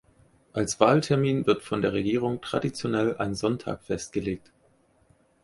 [0.51, 4.51] Als Wahltermin wird von der Regierung traditionell ein Sonntag festgelegt.